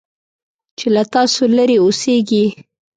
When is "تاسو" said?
1.13-1.41